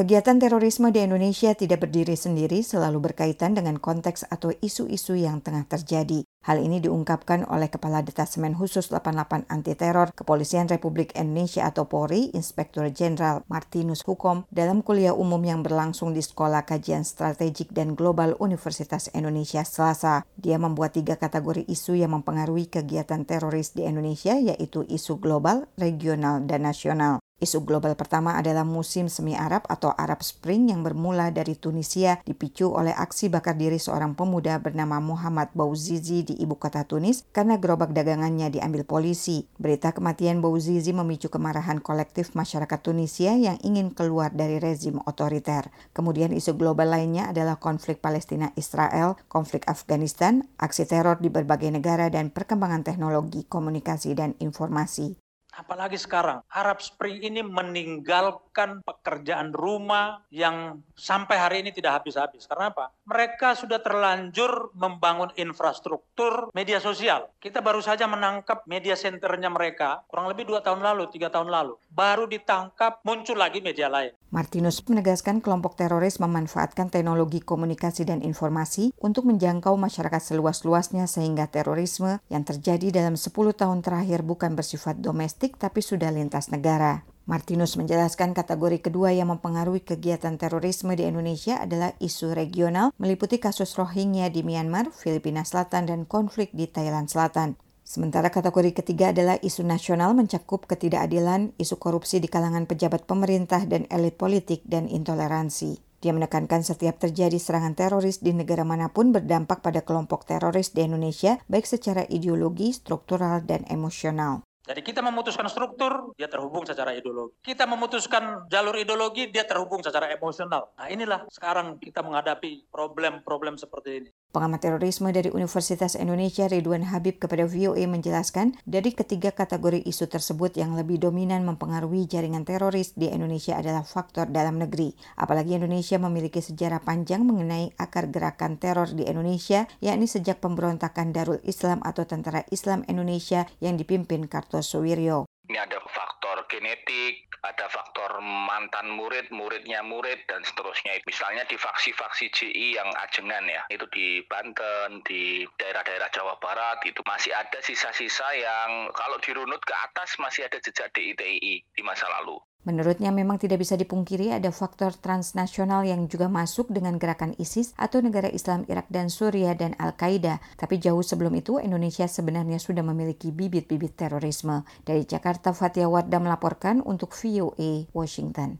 [0.00, 5.68] Kegiatan terorisme di Indonesia tidak berdiri sendiri, selalu berkaitan dengan konteks atau isu-isu yang tengah
[5.68, 6.24] terjadi.
[6.48, 12.32] Hal ini diungkapkan oleh Kepala Detasemen Khusus 88 Anti Teror Kepolisian Republik Indonesia atau Polri,
[12.32, 18.40] Inspektur Jenderal Martinus Hukom, dalam kuliah umum yang berlangsung di Sekolah Kajian Strategik dan Global
[18.40, 20.24] Universitas Indonesia Selasa.
[20.32, 26.40] Dia membuat tiga kategori isu yang mempengaruhi kegiatan teroris di Indonesia, yaitu isu global, regional,
[26.48, 27.20] dan nasional.
[27.40, 32.68] Isu global pertama adalah musim semi Arab atau Arab Spring yang bermula dari Tunisia dipicu
[32.68, 37.96] oleh aksi bakar diri seorang pemuda bernama Muhammad Bouzizi di ibu kota Tunis karena gerobak
[37.96, 39.48] dagangannya diambil polisi.
[39.56, 45.72] Berita kematian Bouzizi memicu kemarahan kolektif masyarakat Tunisia yang ingin keluar dari rezim otoriter.
[45.96, 52.28] Kemudian isu global lainnya adalah konflik Palestina-Israel, konflik Afghanistan, aksi teror di berbagai negara dan
[52.28, 55.29] perkembangan teknologi komunikasi dan informasi.
[55.54, 62.46] Apalagi sekarang, Arab Spring ini meninggalkan pekerjaan rumah yang sampai hari ini tidak habis-habis.
[62.46, 62.94] Karena apa?
[63.06, 67.30] Mereka sudah terlanjur membangun infrastruktur media sosial.
[67.42, 71.74] Kita baru saja menangkap media centernya mereka kurang lebih dua tahun lalu, tiga tahun lalu.
[71.90, 74.14] Baru ditangkap, muncul lagi media lain.
[74.30, 82.22] Martinus menegaskan kelompok teroris memanfaatkan teknologi komunikasi dan informasi untuk menjangkau masyarakat seluas-luasnya sehingga terorisme
[82.30, 87.02] yang terjadi dalam 10 tahun terakhir bukan bersifat domestik tapi sudah lintas negara.
[87.30, 93.78] Martinus menjelaskan kategori kedua yang mempengaruhi kegiatan terorisme di Indonesia adalah isu regional meliputi kasus
[93.78, 97.54] Rohingya di Myanmar, Filipina Selatan, dan konflik di Thailand Selatan.
[97.86, 103.86] Sementara kategori ketiga adalah isu nasional mencakup ketidakadilan, isu korupsi di kalangan pejabat pemerintah dan
[103.90, 105.78] elit politik, dan intoleransi.
[106.00, 110.82] Dia menekankan setiap terjadi serangan teroris di negara mana pun berdampak pada kelompok teroris di
[110.88, 114.40] Indonesia, baik secara ideologi, struktural, dan emosional.
[114.70, 117.34] Jadi kita memutuskan struktur, dia terhubung secara ideologi.
[117.42, 120.70] Kita memutuskan jalur ideologi, dia terhubung secara emosional.
[120.78, 124.10] Nah inilah sekarang kita menghadapi problem-problem seperti ini.
[124.30, 130.54] Pengamat terorisme dari Universitas Indonesia Ridwan Habib kepada VOA menjelaskan, dari ketiga kategori isu tersebut
[130.54, 134.94] yang lebih dominan mempengaruhi jaringan teroris di Indonesia adalah faktor dalam negeri.
[135.18, 141.42] Apalagi Indonesia memiliki sejarah panjang mengenai akar gerakan teror di Indonesia, yakni sejak pemberontakan Darul
[141.42, 145.26] Islam atau Tentara Islam Indonesia yang dipimpin Kartosuwiryo.
[145.50, 145.79] Ini ada
[146.20, 151.00] faktor genetik, ada faktor mantan murid, muridnya murid, dan seterusnya.
[151.08, 157.00] Misalnya di faksi-faksi JI yang ajengan ya, itu di Banten, di daerah-daerah Jawa Barat, itu
[157.08, 162.36] masih ada sisa-sisa yang kalau dirunut ke atas masih ada jejak DITI di masa lalu.
[162.70, 167.98] Menurutnya memang tidak bisa dipungkiri ada faktor transnasional yang juga masuk dengan gerakan ISIS atau
[167.98, 170.38] negara Islam Irak dan Suriah dan Al-Qaeda.
[170.54, 174.62] Tapi jauh sebelum itu Indonesia sebenarnya sudah memiliki bibit-bibit terorisme.
[174.86, 178.54] Dari Jakarta, Fatia Wardah melaporkan untuk VOA Washington.